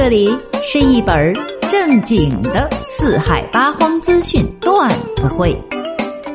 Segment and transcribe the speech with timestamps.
[0.00, 0.30] 这里
[0.62, 1.34] 是一本
[1.68, 5.52] 正经的四海八荒资讯段子会，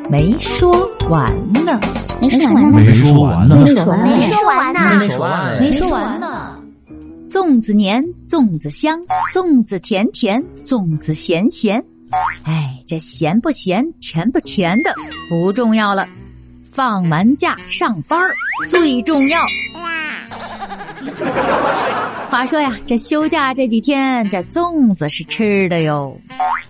[0.10, 0.70] 没说
[1.10, 1.79] 完呢，
[2.20, 6.62] 没说完呢，没说完呢，没说完呢，没说完呢，没说完没说完呢。
[7.29, 8.99] 粽子黏，粽子香，
[9.33, 11.82] 粽子甜甜，粽子咸咸。
[12.44, 14.94] 哎，这咸不咸，甜不甜的
[15.29, 16.05] 不重要了，
[16.70, 18.36] 放完假上班儿
[18.68, 19.40] 最重要。
[22.30, 26.18] 话说呀，这休假这几天，这粽子是吃的哟。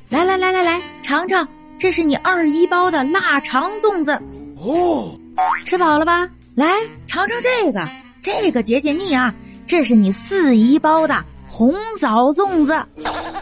[0.09, 4.11] 来来来来来，尝尝，这是你二姨包的腊肠粽子。
[4.57, 5.17] 哦，
[5.65, 6.27] 吃饱了吧？
[6.55, 6.73] 来
[7.05, 7.87] 尝尝这个，
[8.21, 9.33] 这个解解腻啊。
[9.65, 11.15] 这是你四姨包的
[11.47, 12.77] 红枣粽子，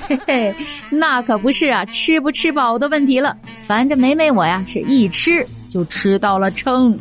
[0.08, 0.56] 嘿嘿，
[0.90, 3.36] 那可不是啊，吃不吃饱的问题了。
[3.64, 6.98] 反正梅梅我呀，是一吃就吃到了撑。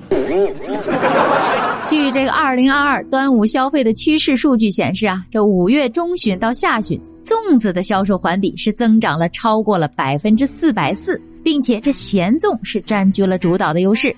[1.87, 14.15] 据这个二零二二端午消费的趋势数据显示啊，这五月中旬到下旬，粽子的销售环比是增长了超过了百分之四百四，并且这咸粽是占据了主导的优势。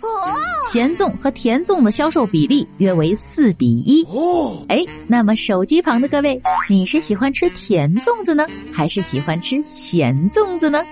[0.71, 4.05] 咸粽和甜粽的销售比例约为四比一。
[4.05, 10.85] 哦，哎，那么手机旁的各位，你是喜欢吃甜粽子呢，还是喜欢吃咸粽子呢？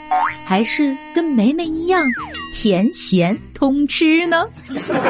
[0.44, 2.04] 还是跟梅梅一样，
[2.52, 4.46] 甜咸通吃呢？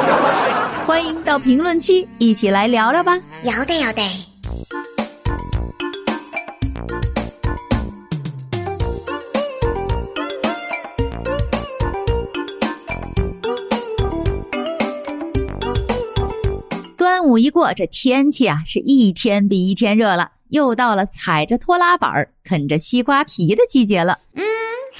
[0.85, 3.17] 欢迎到评论区一起来聊聊吧。
[3.43, 4.03] 要得要得，
[16.97, 24.19] 端午一过，这天气啊是一天比一天热了，又到了踩着拖拉板儿啃着西瓜皮的季节了。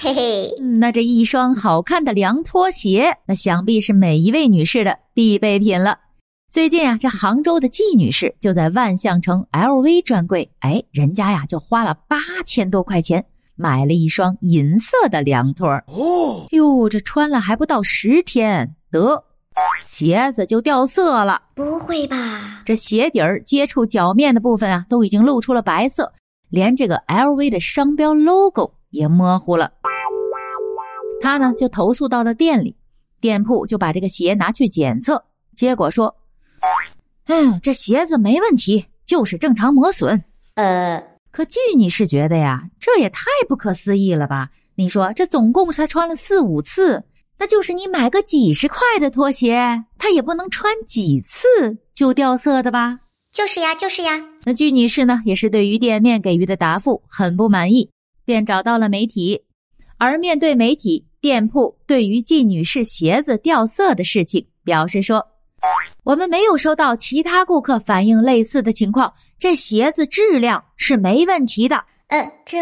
[0.04, 6.00] 嘿嘿，嗯那这一双好看的凉拖鞋，那想必是每一位女士的必备品了。
[6.52, 13.24] 最近啊，这杭州的季女士就在万象城 LV 专柜，哎，人家呀就花了八千多块钱
[13.56, 15.84] 买了一双银色的凉拖儿。
[15.86, 19.24] 哦，哟，这穿了还不到十天，得
[19.86, 21.40] 鞋子就掉色了。
[21.54, 22.64] 不会吧？
[22.66, 26.12] 这鞋底儿接触脚面的部分啊，都已经露出了白色，
[26.50, 29.72] 连这个 LV 的商标 logo 也模糊了。
[31.20, 32.76] 他呢就投诉到了店里，
[33.20, 35.24] 店铺就把这个鞋拿去检测，
[35.56, 36.16] 结果说，
[37.28, 40.24] 嗯，这鞋子没问题，就是正常磨损。
[40.56, 44.50] 呃，可据女士觉得呀，这也太不可思议了吧？
[44.76, 47.04] 你说这总共才穿了四五次，
[47.38, 53.00] 那就是你买个几十块的拖鞋，它也不能穿几次就掉色的吧？
[53.32, 57.90] 就是呀，就是呀，那据女士呢，也是对于店面给予的答复很不满意，
[58.32, 59.42] 便找到了媒体。
[59.98, 65.28] 而面对媒体，店铺对于季女士鞋子掉色的事情表示说
[66.06, 71.84] ：“我们没有收到其他顾客反映类似的情况，这鞋子质量是没问题的。
[72.08, 72.58] 呃，这，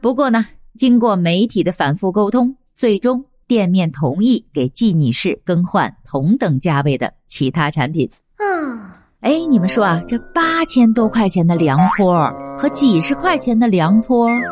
[0.00, 0.44] 不过呢，
[0.76, 8.78] 经过媒体的反复沟通，最终店面同意给季女士更换同等价位的其他产品。”嗯，
[9.20, 12.12] 哎，你们说啊，这八千多块钱的凉拖
[12.58, 14.42] 和几十块钱的凉拖儿，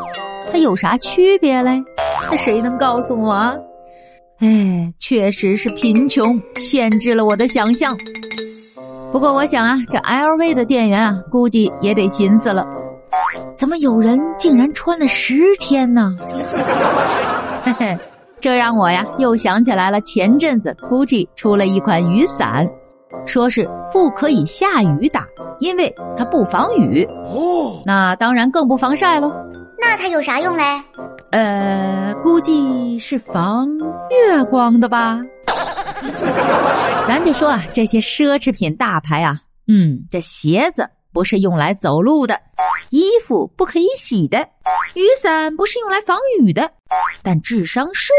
[0.51, 1.81] 它有啥区别嘞？
[2.29, 3.55] 那谁能告诉我啊？
[4.39, 7.97] 哎，确实是贫穷限制了我的想象。
[9.11, 12.65] 不过我想啊，这 LV 的店员啊，估计也得寻思了，
[13.57, 16.15] 怎么有人竟然穿了十天呢？
[17.63, 17.97] 嘿嘿，
[18.39, 22.67] 这让我呀又想起来了，前阵子 GUCCI 出了一款雨伞。
[23.25, 25.25] 说是不可以下雨打，
[25.59, 29.33] 因为它不防雨，哦，那当然更不防晒喽。
[29.89, 30.63] 那它有啥用嘞？
[31.31, 33.69] 呃，估计是防
[34.09, 35.17] 月光的吧。
[37.07, 39.39] 咱就说啊，这些奢侈品大牌啊，
[39.69, 42.37] 嗯，这鞋子不是用来走路的，
[42.89, 44.39] 衣服不可以洗的，
[44.95, 46.69] 雨伞不是用来防雨的，
[47.23, 48.13] 但智商税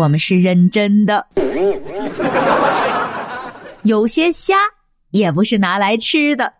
[0.00, 1.24] 我们是认真的。
[3.84, 4.56] 有些虾
[5.12, 6.52] 也不是拿来吃的，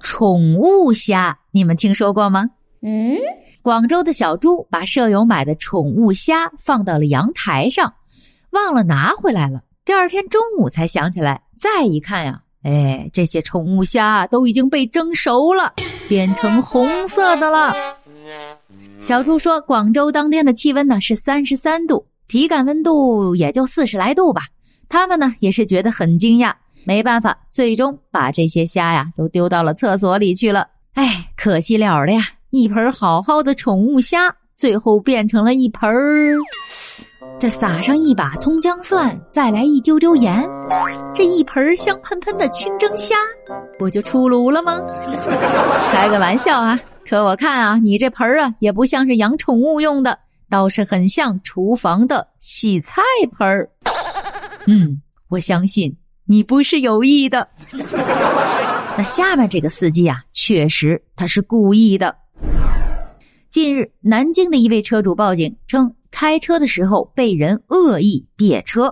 [0.00, 2.46] 宠物虾你们听说过吗？
[2.84, 3.16] 嗯，
[3.62, 7.94] 广州的小猪把舍友买的宠物虾放到了阳台上，
[8.50, 9.60] 忘了拿回来了。
[9.84, 15.72] 第二天中午才想起来，再一看呀，哎，这些宠物虾都已经被蒸熟了，
[16.08, 17.72] 变成红色的了。
[19.00, 24.42] 小猪说，广州当天的气温呢是三十三度，体感温度也就四十来度吧。
[24.88, 26.52] 他们呢也是觉得很惊讶，
[26.84, 30.66] 没办法，最终把这些虾呀都丢到了厕所里去了。
[30.94, 32.22] 哎，可惜了的呀，
[32.52, 36.36] 一盆好好的宠物虾，最后变成了一盆儿。
[37.38, 40.46] 这撒上一把葱姜蒜，再来一丢丢盐，
[41.14, 43.16] 这一盆香喷喷的清蒸虾，
[43.78, 44.78] 不就出炉了吗？
[45.92, 46.78] 开个玩笑啊！
[47.08, 50.18] 可我看啊，你这盆啊，也不像是养宠物用的，
[50.50, 53.00] 倒是很像厨房的洗菜
[53.38, 53.66] 盆儿。
[54.66, 55.00] 嗯，
[55.30, 55.96] 我相信
[56.26, 57.48] 你不是有意的。
[58.94, 62.14] 那下面这个司机啊，确实他是故意的。
[63.52, 68.90] 近日，南京的一位车主报警称，开车的时候被人恶意别车。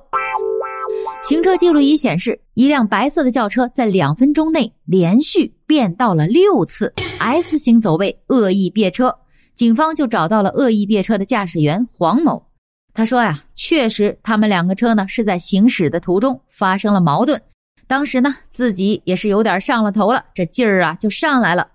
[1.25, 9.17] 行车记录仪显示，一辆白色的轿车在两分钟内连续变道了六次 S 型走位，恶意别车。
[9.55, 12.47] 警方就找到了恶意别车的驾驶员黄某。
[12.93, 17.41] 他说呀，确实他们两个车呢是在行驶的途中发生了矛盾，
[17.87, 21.67] 当时呢自己也是有点上了头了，这劲儿啊就上来了。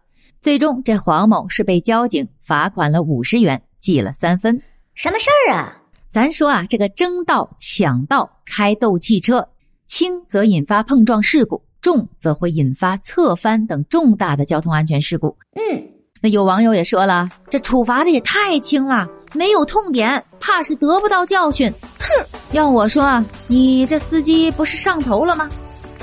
[0.45, 4.62] 最终，这黄某是被交警罚款了五十元，记了三分。
[4.94, 5.75] 什么事儿啊？
[6.12, 9.47] 咱说啊，这个争道、抢道、开斗汽车，
[9.88, 15.36] 轻则引发碰撞事故，重则会引发侧翻等重大的交通安全事故。
[15.56, 15.83] 嗯，
[16.21, 21.74] 那有网友也说了，这处罚的也太轻了，没有痛点，怕是得不到教训。
[21.97, 22.07] 哼，
[22.51, 25.50] 要我说啊，你这司机不是上头了吗？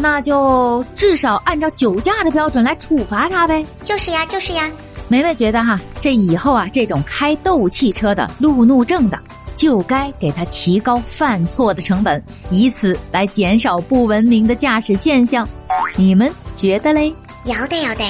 [0.02, 3.64] 那就至少按照酒驾的标准来处罚他呗。
[3.84, 4.68] 就是呀，就是呀。
[5.06, 9.16] 梅梅觉得哈，这以后啊，这种开斗气车的、路怒症的，
[9.54, 12.20] 就该给他提高犯错的成本，
[12.50, 15.48] 以此来减少不文明的驾驶现象。
[15.94, 17.14] 你们觉得嘞？
[17.44, 18.04] 要得要得。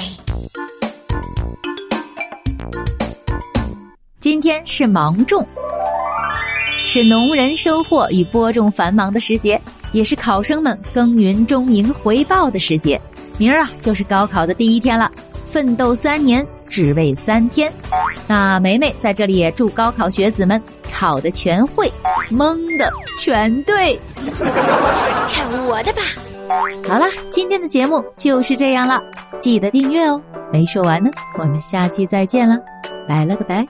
[4.19, 5.47] 今天是芒种，
[6.87, 9.61] 是农人收获与播种繁忙的时节。
[9.93, 13.01] 也是考生们耕耘中迎回报的时节，
[13.39, 15.11] 明儿啊就是高考的第一天了，
[15.51, 17.73] 奋斗三年只为三天。
[18.27, 20.61] 那梅梅在这里也祝高考学子们
[20.93, 21.91] 考的全会，
[22.31, 23.99] 蒙的全对。
[25.29, 26.01] 看我的吧！
[26.87, 29.01] 好了，今天的节目就是这样了，
[29.39, 30.21] 记得订阅哦。
[30.53, 32.59] 没说完呢，我们下期再见了，
[33.09, 33.67] 拜了个拜。